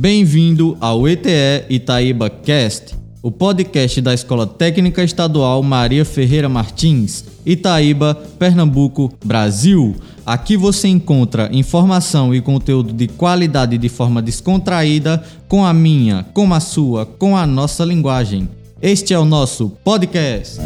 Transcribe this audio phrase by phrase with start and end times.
[0.00, 8.14] Bem-vindo ao ETE Itaíba Cast, o podcast da Escola Técnica Estadual Maria Ferreira Martins, Itaíba,
[8.38, 9.94] Pernambuco, Brasil.
[10.24, 16.50] Aqui você encontra informação e conteúdo de qualidade de forma descontraída, com a minha, com
[16.54, 18.48] a sua, com a nossa linguagem.
[18.80, 20.58] Este é o nosso podcast.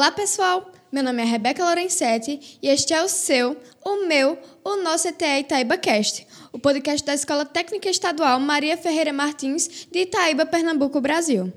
[0.00, 0.72] Olá, pessoal!
[0.90, 3.54] Meu nome é Rebeca Lorenzetti e este é o seu,
[3.84, 9.12] o meu, o nosso ETE Itaíba Cast, o podcast da Escola Técnica Estadual Maria Ferreira
[9.12, 11.52] Martins de Itaíba, Pernambuco, Brasil.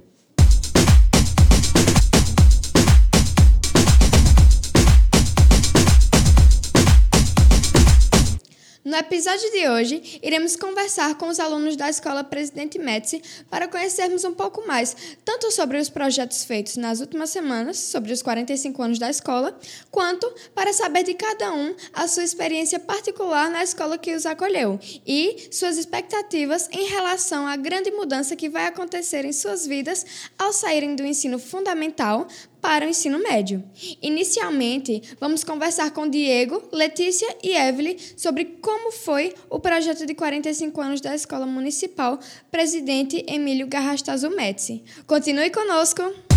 [8.83, 14.25] No episódio de hoje, iremos conversar com os alunos da Escola Presidente Médici para conhecermos
[14.25, 18.99] um pouco mais, tanto sobre os projetos feitos nas últimas semanas, sobre os 45 anos
[18.99, 19.57] da escola,
[19.89, 24.77] quanto para saber de cada um a sua experiência particular na escola que os acolheu
[25.07, 30.05] e suas expectativas em relação à grande mudança que vai acontecer em suas vidas
[30.37, 32.27] ao saírem do ensino fundamental
[32.63, 33.61] para o ensino médio.
[34.01, 40.79] Inicialmente, vamos conversar com Diego, Letícia e Evelyn sobre como foi o projeto de 45
[40.79, 42.17] anos da Escola Municipal
[42.49, 44.81] Presidente Emílio Garrastazu Médici.
[45.05, 46.32] Continue conosco!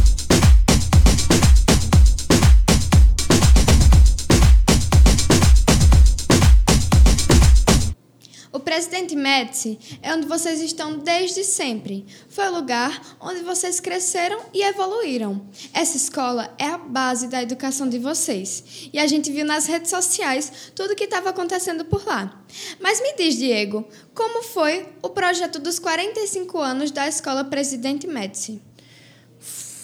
[8.66, 12.04] Presidente Médici é onde vocês estão desde sempre.
[12.28, 15.46] Foi o lugar onde vocês cresceram e evoluíram.
[15.72, 18.90] Essa escola é a base da educação de vocês.
[18.92, 22.44] E a gente viu nas redes sociais tudo o que estava acontecendo por lá.
[22.80, 28.60] Mas me diz, Diego, como foi o projeto dos 45 anos da Escola Presidente Médici?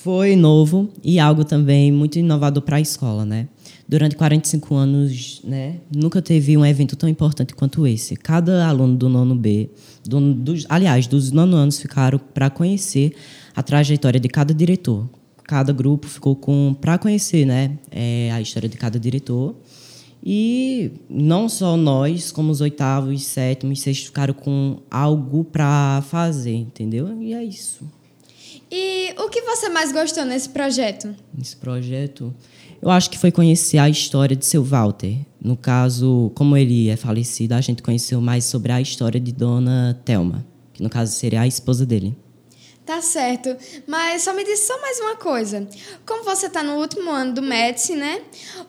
[0.03, 3.49] Foi novo e algo também muito inovador para a escola, né?
[3.93, 8.17] durante 45 anos, né, nunca teve um evento tão importante quanto esse.
[8.17, 9.69] Cada aluno do nono B,
[10.03, 13.13] do, dos, aliás, dos nono anos ficaram para conhecer
[13.55, 15.07] a trajetória de cada diretor.
[15.45, 19.55] Cada grupo ficou com para conhecer, né, é, a história de cada diretor.
[20.25, 27.21] E não só nós, como os oitavos, sétimos, sextos ficaram com algo para fazer, entendeu?
[27.21, 27.85] E é isso.
[28.75, 31.15] E o que você mais gostou nesse projeto?
[31.37, 32.35] Nesse projeto,
[32.81, 35.19] eu acho que foi conhecer a história de seu Walter.
[35.39, 40.01] No caso, como ele é falecido, a gente conheceu mais sobre a história de Dona
[40.07, 42.17] Thelma, que no caso seria a esposa dele.
[42.87, 43.55] Tá certo,
[43.87, 45.69] mas só me diz só mais uma coisa.
[46.07, 48.23] Como você está no último ano do Médici, né?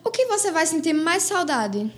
[0.04, 1.90] O que você vai sentir mais saudade?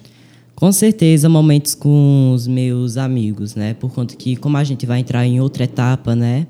[0.55, 3.75] Com certeza, momentos com os meus amigos, né?
[3.75, 6.47] Por conta que, como a gente vai entrar em outra etapa, né?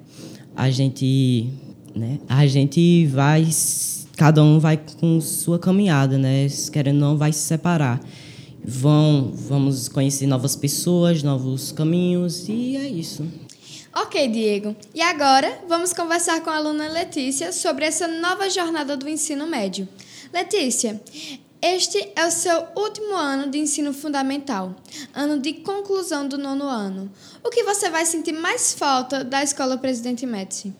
[0.56, 1.50] A gente,
[1.94, 2.18] né?
[2.28, 3.44] A gente vai
[4.16, 6.46] cada um vai com sua caminhada, né?
[6.72, 8.00] Querendo não, vai se separar.
[8.64, 13.24] Vão, vamos conhecer novas pessoas, novos caminhos e é isso.
[13.94, 14.74] Ok, Diego.
[14.94, 19.88] E agora vamos conversar com a aluna Letícia sobre essa nova jornada do ensino médio.
[20.32, 21.00] Letícia,
[21.62, 24.74] este é o seu último ano de ensino fundamental,
[25.14, 27.10] ano de conclusão do nono ano.
[27.42, 30.72] O que você vai sentir mais falta da Escola Presidente Médici?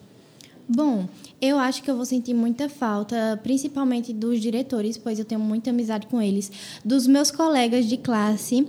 [0.69, 1.09] Bom,
[1.41, 5.71] eu acho que eu vou sentir muita falta, principalmente dos diretores, pois eu tenho muita
[5.71, 6.51] amizade com eles,
[6.85, 8.67] dos meus colegas de classe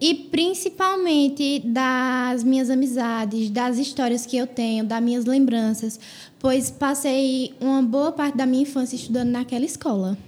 [0.00, 6.00] e principalmente das minhas amizades, das histórias que eu tenho, das minhas lembranças,
[6.38, 10.18] pois passei uma boa parte da minha infância estudando naquela escola.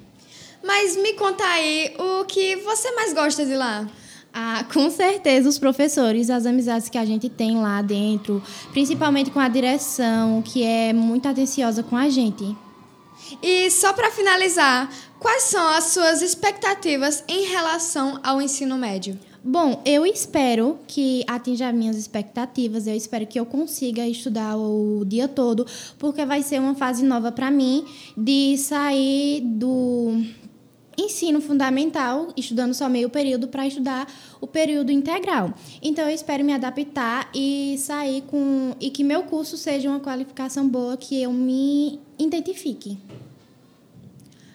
[0.63, 3.87] Mas me conta aí o que você mais gosta de lá.
[4.33, 8.43] Ah, com certeza os professores, as amizades que a gente tem lá dentro,
[8.73, 12.57] principalmente com a direção, que é muito atenciosa com a gente.
[13.43, 19.19] E só para finalizar, quais são as suas expectativas em relação ao ensino médio?
[19.43, 22.87] Bom, eu espero que atinja as minhas expectativas.
[22.87, 25.67] Eu espero que eu consiga estudar o dia todo,
[25.99, 27.85] porque vai ser uma fase nova para mim
[28.17, 30.23] de sair do
[30.99, 34.06] ensino fundamental, estudando só meio período, para estudar
[34.41, 35.55] o período integral.
[35.81, 38.75] Então, eu espero me adaptar e sair com.
[38.81, 42.99] e que meu curso seja uma qualificação boa, que eu me identifique.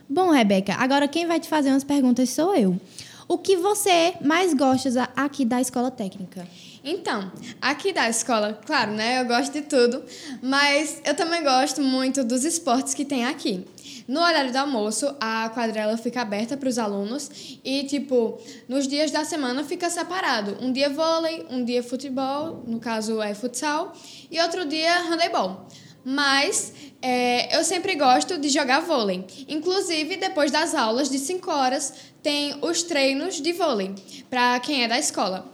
[0.09, 2.79] Bom, Rebeca, agora quem vai te fazer umas perguntas sou eu.
[3.27, 6.45] O que você mais gosta aqui da escola técnica?
[6.83, 7.31] Então,
[7.61, 9.21] aqui da escola, claro, né?
[9.21, 10.03] Eu gosto de tudo,
[10.41, 13.65] mas eu também gosto muito dos esportes que tem aqui.
[14.05, 18.37] No horário do almoço, a quadrela fica aberta para os alunos e, tipo,
[18.67, 20.57] nos dias da semana fica separado.
[20.59, 23.93] Um dia vôlei, um dia futebol, no caso é futsal,
[24.29, 25.65] e outro dia handebol.
[26.03, 29.25] Mas é, eu sempre gosto de jogar vôlei.
[29.47, 33.95] Inclusive, depois das aulas de 5 horas, tem os treinos de vôlei
[34.29, 35.53] para quem é da escola.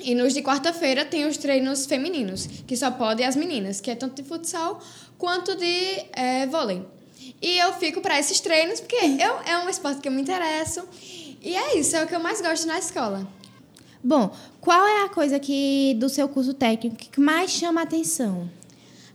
[0.00, 3.94] E nos de quarta-feira tem os treinos femininos, que só podem as meninas, que é
[3.94, 4.80] tanto de futsal
[5.18, 6.84] quanto de é, vôlei.
[7.42, 10.86] E eu fico para esses treinos porque eu, é um esporte que eu me interesso.
[11.42, 13.26] E é isso, é o que eu mais gosto na escola.
[14.02, 18.48] Bom, qual é a coisa que do seu curso técnico que mais chama a atenção?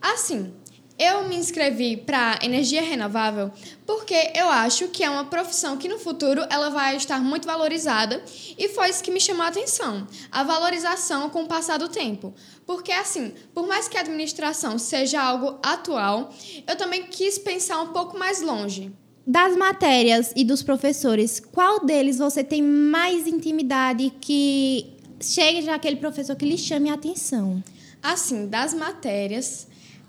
[0.02, 0.54] Assim,
[0.98, 3.52] eu me inscrevi para energia renovável
[3.86, 8.24] porque eu acho que é uma profissão que no futuro ela vai estar muito valorizada
[8.58, 12.34] e foi isso que me chamou a atenção, a valorização com o passar do tempo.
[12.66, 16.32] Porque assim, por mais que a administração seja algo atual,
[16.68, 18.92] eu também quis pensar um pouco mais longe.
[19.26, 26.36] Das matérias e dos professores, qual deles você tem mais intimidade que chegue aquele professor
[26.36, 27.64] que lhe chame a atenção?
[28.02, 29.66] Assim, das matérias,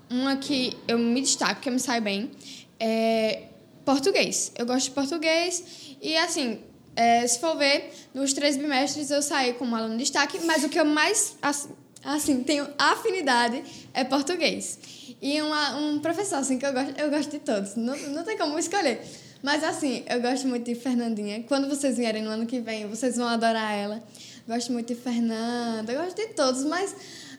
[0.09, 2.31] uma que eu me destaco, que eu me saio bem,
[2.79, 3.43] é
[3.83, 4.51] português.
[4.57, 5.63] Eu gosto de português
[6.01, 6.59] e, assim,
[6.95, 10.69] é, se for ver, nos três bimestres eu saí como aluno de destaque, mas o
[10.69, 11.35] que eu mais,
[12.03, 13.63] assim, tenho afinidade
[13.93, 14.79] é português.
[15.21, 18.37] E uma, um professor, assim, que eu gosto, eu gosto de todos, não, não tem
[18.37, 19.01] como escolher.
[19.43, 21.43] Mas, assim, eu gosto muito de Fernandinha.
[21.43, 24.03] Quando vocês vierem no ano que vem, vocês vão adorar ela.
[24.47, 26.95] Gosto muito de Fernanda, gosto de todos, mas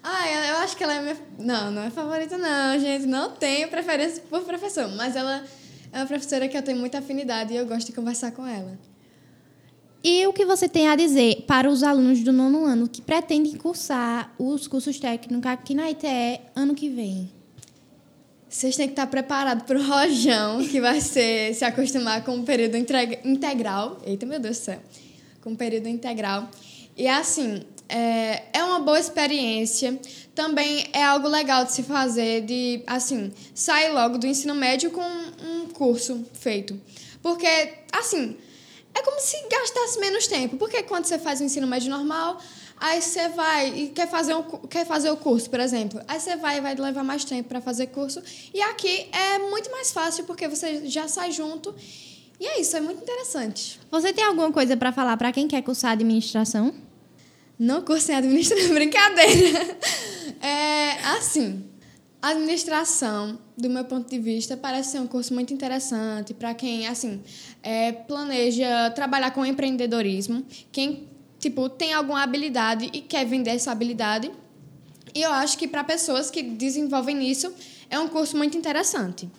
[0.08, 1.16] ah, eu acho que ela é minha.
[1.36, 3.06] Não, não é favorita, não, gente.
[3.06, 5.44] Não tenho preferência por professor, mas ela
[5.92, 8.78] é uma professora que eu tenho muita afinidade e eu gosto de conversar com ela.
[10.04, 13.56] E o que você tem a dizer para os alunos do nono ano que pretendem
[13.56, 17.28] cursar os cursos técnicos aqui na ITE ano que vem?
[18.48, 22.44] Vocês têm que estar preparados para o rojão, que vai ser se acostumar com o
[22.44, 23.98] período integral.
[24.06, 24.78] Eita, meu Deus do céu!
[25.42, 26.48] Com o período integral.
[26.96, 29.98] E assim, é, é uma boa experiência.
[30.34, 35.02] Também é algo legal de se fazer, de, assim, sair logo do ensino médio com
[35.02, 36.78] um curso feito.
[37.22, 37.46] Porque,
[37.92, 38.36] assim,
[38.94, 40.56] é como se gastasse menos tempo.
[40.56, 42.38] Porque quando você faz o ensino médio normal,
[42.78, 46.00] aí você vai e quer fazer, um, quer fazer o curso, por exemplo.
[46.06, 48.22] Aí você vai e vai levar mais tempo para fazer curso.
[48.52, 51.74] E aqui é muito mais fácil porque você já sai junto.
[52.38, 53.80] E é isso, é muito interessante.
[53.90, 56.74] Você tem alguma coisa para falar para quem quer cursar administração?
[57.58, 59.78] Não cursei administração, brincadeira.
[60.40, 61.64] É, assim,
[62.20, 67.22] administração, do meu ponto de vista, parece ser um curso muito interessante para quem, assim,
[67.62, 71.08] é, planeja trabalhar com empreendedorismo, quem,
[71.38, 74.30] tipo, tem alguma habilidade e quer vender essa habilidade.
[75.14, 77.52] E eu acho que para pessoas que desenvolvem isso,
[77.88, 79.30] é um curso muito interessante.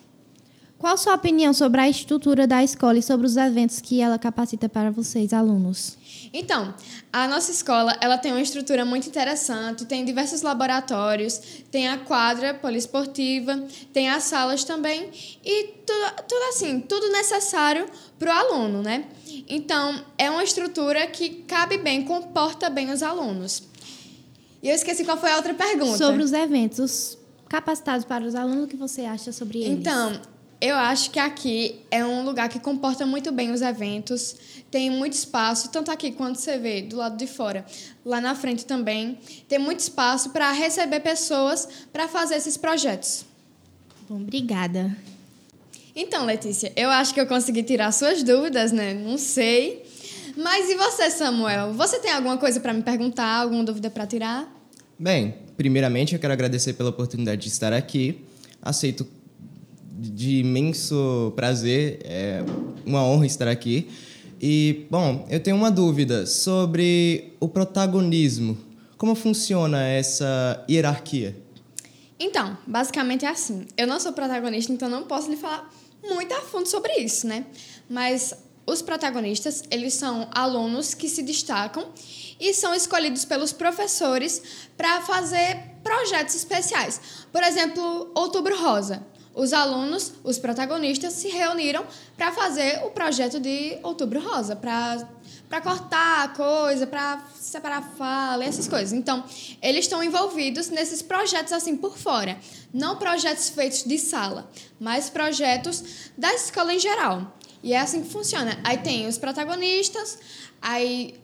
[0.78, 4.16] Qual a sua opinião sobre a estrutura da escola e sobre os eventos que ela
[4.16, 5.98] capacita para vocês, alunos?
[6.32, 6.72] Então,
[7.12, 11.40] a nossa escola ela tem uma estrutura muito interessante, tem diversos laboratórios,
[11.72, 13.60] tem a quadra poliesportiva,
[13.92, 15.10] tem as salas também
[15.44, 17.86] e tudo, tudo assim, tudo necessário
[18.16, 19.06] para o aluno, né?
[19.48, 23.64] Então, é uma estrutura que cabe bem, comporta bem os alunos.
[24.62, 25.98] E eu esqueci qual foi a outra pergunta.
[25.98, 29.78] Sobre os eventos capacitados para os alunos, o que você acha sobre eles?
[29.78, 30.20] Então,
[30.60, 34.34] eu acho que aqui é um lugar que comporta muito bem os eventos,
[34.70, 37.64] tem muito espaço, tanto aqui quanto você vê do lado de fora,
[38.04, 43.24] lá na frente também, tem muito espaço para receber pessoas para fazer esses projetos.
[44.08, 44.96] Bom, obrigada.
[45.94, 48.94] Então, Letícia, eu acho que eu consegui tirar suas dúvidas, né?
[48.94, 49.84] Não sei.
[50.36, 51.72] Mas e você, Samuel?
[51.72, 54.48] Você tem alguma coisa para me perguntar, alguma dúvida para tirar?
[54.98, 58.24] Bem, primeiramente eu quero agradecer pela oportunidade de estar aqui.
[58.62, 59.04] Aceito
[59.98, 62.44] de imenso prazer, é
[62.86, 63.88] uma honra estar aqui.
[64.40, 68.56] E, bom, eu tenho uma dúvida sobre o protagonismo.
[68.96, 71.36] Como funciona essa hierarquia?
[72.20, 73.66] Então, basicamente é assim.
[73.76, 75.68] Eu não sou protagonista, então não posso lhe falar
[76.02, 77.46] muito a fundo sobre isso, né?
[77.90, 78.32] Mas
[78.64, 81.86] os protagonistas, eles são alunos que se destacam
[82.38, 84.42] e são escolhidos pelos professores
[84.76, 87.00] para fazer projetos especiais.
[87.32, 89.04] Por exemplo, Outubro Rosa
[89.38, 96.24] os alunos, os protagonistas, se reuniram para fazer o projeto de Outubro Rosa, para cortar
[96.24, 98.92] a coisa, para separar a fala, essas coisas.
[98.92, 99.24] Então,
[99.62, 102.36] eles estão envolvidos nesses projetos assim por fora.
[102.74, 107.38] Não projetos feitos de sala, mas projetos da escola em geral.
[107.62, 108.58] E é assim que funciona.
[108.64, 110.18] Aí tem os protagonistas,
[110.60, 111.14] aí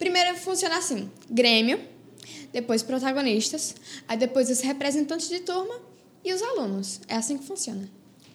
[0.00, 1.80] primeiro funciona assim: Grêmio,
[2.52, 3.76] depois protagonistas,
[4.08, 5.89] aí depois os representantes de turma
[6.24, 7.00] e os alunos.
[7.08, 7.88] É assim que funciona.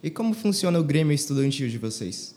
[0.04, 2.36] E como funciona o Grêmio Estudantil de vocês?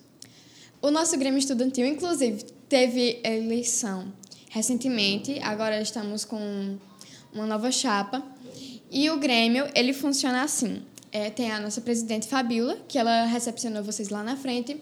[0.81, 4.12] O nosso Grêmio Estudantil, inclusive, teve eleição
[4.50, 5.38] recentemente.
[5.40, 6.78] Agora estamos com
[7.33, 8.23] uma nova chapa.
[8.90, 10.83] E o Grêmio, ele funciona assim.
[11.12, 14.76] é, tem a nossa presidente Fabiola, que ela recepcionou vocês lá na frente.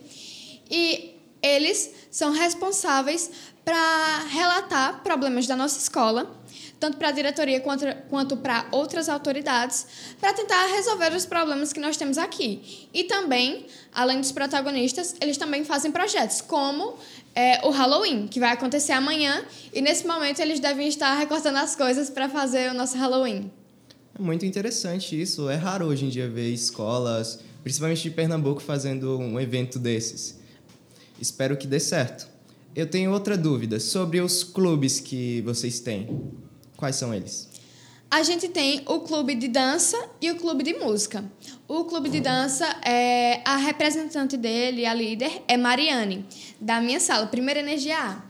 [0.71, 3.31] E eles são responsáveis
[3.65, 6.35] para relatar problemas da nossa escola,
[6.78, 9.87] tanto para a diretoria quanto, para outras autoridades,
[10.21, 12.88] para tentar resolver os problemas que nós temos aqui.
[12.92, 16.97] E também, além dos protagonistas, eles também fazem projetos, como
[17.35, 21.75] é, o Halloween, que vai acontecer amanhã, e nesse momento eles devem estar recortando as
[21.75, 23.50] coisas para fazer o nosso Halloween.
[24.18, 25.49] É muito interessante isso.
[25.49, 30.38] É raro hoje em dia ver escolas, principalmente de Pernambuco, fazendo um evento desses.
[31.21, 32.26] Espero que dê certo.
[32.75, 36.46] Eu tenho outra dúvida sobre os clubes que vocês têm.
[36.76, 37.49] Quais são eles?
[38.11, 41.25] A gente tem o clube de dança e o clube de música.
[41.66, 46.25] O clube de dança é a representante dele, a líder, é Mariane,
[46.61, 48.23] da minha sala, Primeira Energia A.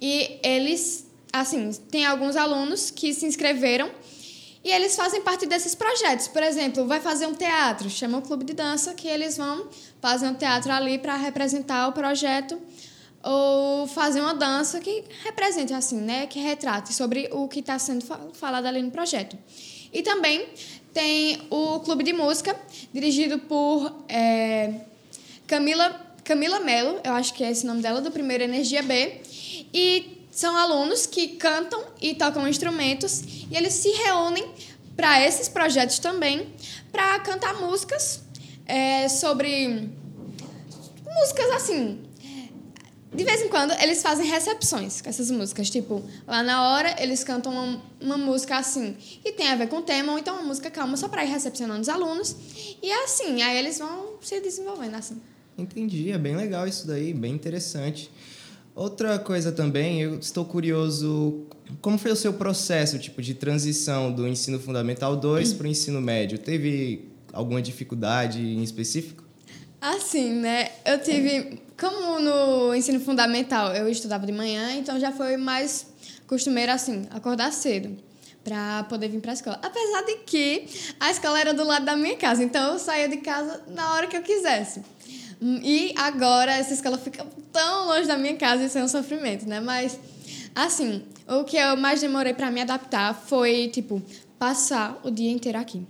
[0.00, 3.90] E eles, assim, tem alguns alunos que se inscreveram
[4.62, 6.28] e eles fazem parte desses projetos.
[6.28, 9.68] Por exemplo, vai fazer um teatro, chama o clube de dança, que eles vão
[10.00, 12.58] fazer um teatro ali para representar o projeto
[13.24, 18.04] ou fazer uma dança que represente assim, né, que retrate sobre o que está sendo
[18.34, 19.36] falado ali no projeto.
[19.92, 20.46] E também
[20.92, 22.54] tem o clube de música
[22.92, 24.74] dirigido por é,
[25.46, 29.20] Camila Camila Melo, eu acho que é esse nome dela, do primeiro Energia B,
[29.74, 34.50] e são alunos que cantam e tocam instrumentos e eles se reúnem
[34.96, 36.48] para esses projetos também
[36.90, 38.22] para cantar músicas
[38.66, 39.90] é, sobre
[41.04, 42.02] músicas assim.
[43.14, 47.22] De vez em quando eles fazem recepções com essas músicas, tipo, lá na hora eles
[47.22, 50.44] cantam uma, uma música assim, que tem a ver com o tema, ou então uma
[50.44, 52.34] música calma só para ir recepcionando os alunos.
[52.82, 55.20] E é assim, aí eles vão se desenvolvendo assim.
[55.56, 58.10] Entendi, é bem legal isso daí, bem interessante.
[58.74, 61.46] Outra coisa também, eu estou curioso,
[61.80, 66.00] como foi o seu processo, tipo, de transição do ensino fundamental 2 para o ensino
[66.00, 66.36] médio?
[66.38, 69.23] Teve alguma dificuldade em específico?
[69.84, 70.70] Assim, né?
[70.82, 75.86] Eu tive, como no ensino fundamental eu estudava de manhã, então já foi mais
[76.26, 77.94] costumeiro assim, acordar cedo
[78.42, 79.60] para poder vir para a escola.
[79.62, 80.66] Apesar de que
[80.98, 84.06] a escola era do lado da minha casa, então eu saía de casa na hora
[84.06, 84.82] que eu quisesse.
[85.42, 89.60] E agora essa escola fica tão longe da minha casa, isso é um sofrimento, né?
[89.60, 90.00] Mas,
[90.54, 94.02] assim, o que eu mais demorei para me adaptar foi, tipo,
[94.38, 95.86] passar o dia inteiro aqui.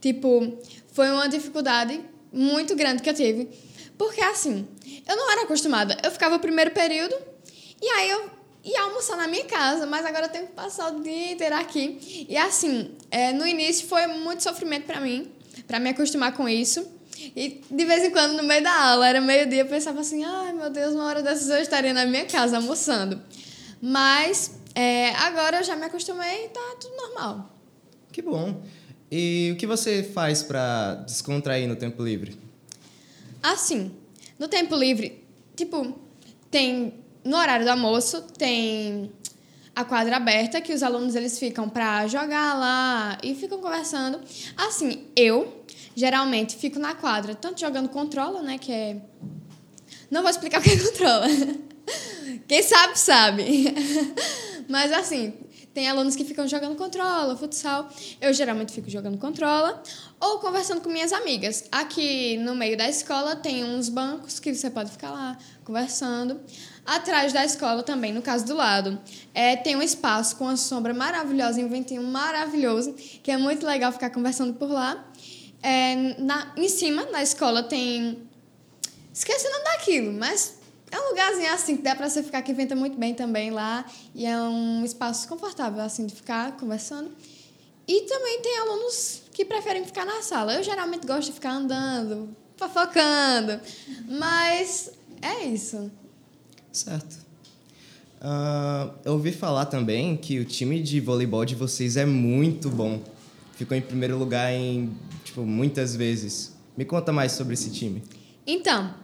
[0.00, 0.58] Tipo,
[0.92, 3.48] foi uma dificuldade muito grande que eu tive.
[3.96, 4.66] Porque, assim,
[5.08, 5.96] eu não era acostumada.
[6.02, 7.14] Eu ficava o primeiro período
[7.80, 8.30] e aí eu
[8.64, 12.26] ia almoçar na minha casa, mas agora eu tenho que passar o dia inteiro aqui.
[12.28, 15.30] E, assim, é, no início foi muito sofrimento para mim,
[15.66, 16.86] para me acostumar com isso.
[17.36, 20.52] E de vez em quando, no meio da aula, era meio-dia, eu pensava assim: ai
[20.52, 23.22] meu Deus, uma hora dessas eu estaria na minha casa almoçando.
[23.80, 27.50] Mas é, agora eu já me acostumei e tá tudo normal.
[28.10, 28.62] Que bom.
[29.10, 32.38] E o que você faz para descontrair no tempo livre?
[33.42, 33.92] Assim,
[34.38, 35.22] no tempo livre,
[35.54, 35.94] tipo,
[36.50, 36.94] tem
[37.24, 39.10] no horário do almoço tem
[39.74, 44.20] a quadra aberta que os alunos eles ficam para jogar lá e ficam conversando.
[44.56, 45.64] Assim, eu
[45.96, 48.96] geralmente fico na quadra, tanto jogando controla, né, que é
[50.10, 51.26] Não vou explicar o que é controla.
[52.46, 53.74] Quem sabe sabe.
[54.68, 55.34] Mas assim,
[55.74, 57.88] tem alunos que ficam jogando controla, futsal.
[58.20, 59.82] Eu geralmente fico jogando controla
[60.20, 61.64] ou conversando com minhas amigas.
[61.72, 66.40] Aqui no meio da escola tem uns bancos que você pode ficar lá conversando.
[66.86, 69.00] Atrás da escola também, no caso do lado,
[69.34, 73.90] é, tem um espaço com uma sombra maravilhosa, um ventinho maravilhoso, que é muito legal
[73.90, 75.04] ficar conversando por lá.
[75.60, 78.28] É, na, em cima, na escola, tem.
[79.12, 80.58] Esqueci o nome daquilo, mas
[80.94, 83.84] é um lugarzinho assim que dá para você ficar que venta muito bem também lá.
[84.14, 87.10] E é um espaço confortável, assim, de ficar conversando.
[87.86, 90.54] E também tem alunos que preferem ficar na sala.
[90.54, 93.60] Eu geralmente gosto de ficar andando, fofocando.
[94.08, 95.90] Mas é isso.
[96.72, 97.24] Certo.
[98.20, 103.02] Uh, eu ouvi falar também que o time de voleibol de vocês é muito bom.
[103.56, 106.54] Ficou em primeiro lugar em tipo, muitas vezes.
[106.76, 108.02] Me conta mais sobre esse time.
[108.46, 108.94] Então,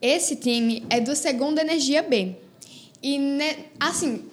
[0.00, 2.36] esse time é do Segundo Energia B.
[3.02, 4.24] E, né, assim,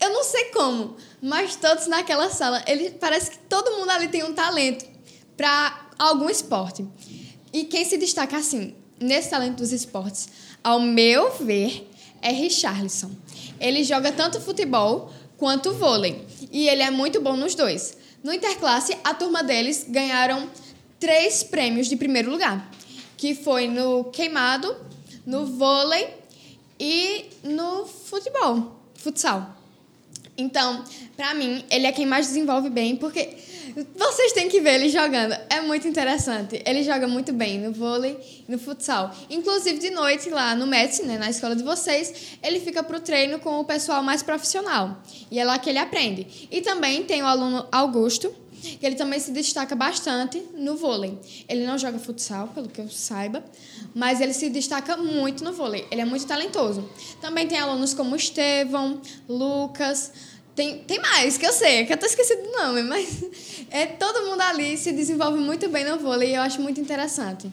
[0.00, 4.24] eu não sei como, mas todos naquela sala, ele parece que todo mundo ali tem
[4.24, 4.84] um talento
[5.36, 6.86] para algum esporte.
[7.52, 10.28] E quem se destaca assim, nesse talento dos esportes,
[10.62, 11.88] ao meu ver,
[12.20, 13.10] é Richarlison.
[13.60, 16.24] Ele joga tanto futebol quanto vôlei.
[16.50, 17.96] E ele é muito bom nos dois.
[18.22, 20.48] No Interclasse, a turma deles ganharam
[20.98, 22.70] três prêmios de primeiro lugar,
[23.16, 24.74] que foi no queimado,
[25.26, 26.08] no vôlei
[26.78, 29.54] e no futebol, futsal.
[30.36, 30.84] Então,
[31.16, 33.36] pra mim, ele é quem mais desenvolve bem, porque
[33.96, 35.34] vocês têm que ver ele jogando.
[35.48, 36.62] É muito interessante.
[36.64, 39.14] Ele joga muito bem no vôlei e no futsal.
[39.30, 43.38] Inclusive, de noite, lá no METS, né, na escola de vocês, ele fica pro treino
[43.38, 44.96] com o pessoal mais profissional.
[45.30, 46.48] E é lá que ele aprende.
[46.50, 48.34] E também tem o aluno Augusto,
[48.78, 51.18] que ele também se destaca bastante no vôlei.
[51.48, 53.44] Ele não joga futsal, pelo que eu saiba,
[53.94, 55.86] mas ele se destaca muito no vôlei.
[55.90, 56.88] Ele é muito talentoso.
[57.20, 60.12] Também tem alunos como Estevão, Lucas,
[60.54, 63.24] tem, tem mais, que eu sei, que eu tô esquecendo do nome, mas
[63.70, 67.50] é, todo mundo ali se desenvolve muito bem no vôlei e eu acho muito interessante.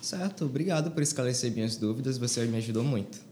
[0.00, 3.29] Certo, obrigado por esclarecer minhas dúvidas, você me ajudou muito.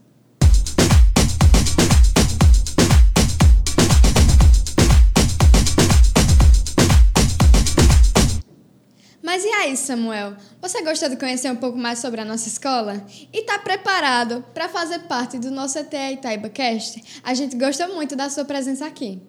[9.21, 10.33] Mas e aí, Samuel?
[10.61, 13.03] Você gostou de conhecer um pouco mais sobre a nossa escola?
[13.33, 17.03] E está preparado para fazer parte do nosso ETA Itaiba Cast?
[17.21, 19.21] A gente gosta muito da sua presença aqui.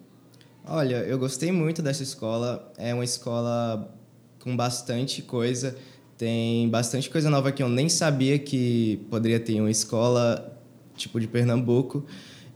[0.64, 2.72] Olha, eu gostei muito dessa escola.
[2.78, 3.92] É uma escola
[4.38, 5.76] com bastante coisa.
[6.16, 10.56] Tem bastante coisa nova que eu nem sabia que poderia ter uma escola
[10.96, 12.06] tipo de Pernambuco.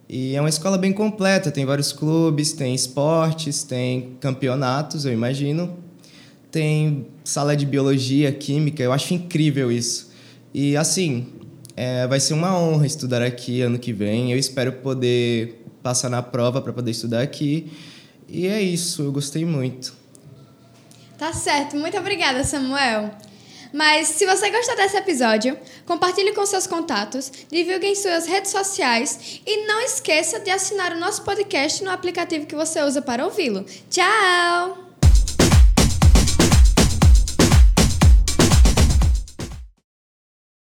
[0.09, 5.84] E é uma escola bem completa, tem vários clubes, tem esportes, tem campeonatos, eu imagino
[6.55, 10.13] tem sala de biologia, química, eu acho incrível isso.
[10.55, 11.33] E assim,
[11.77, 14.31] é, vai ser uma honra estudar aqui ano que vem.
[14.31, 17.73] Eu espero poder passar na prova para poder estudar aqui.
[18.29, 19.93] E é isso, eu gostei muito.
[21.19, 23.11] Tá certo, muito obrigada, Samuel.
[23.73, 29.41] Mas se você gostou desse episódio, compartilhe com seus contatos, divulgue em suas redes sociais
[29.45, 33.67] e não esqueça de assinar o nosso podcast no aplicativo que você usa para ouvi-lo.
[33.91, 34.84] Tchau!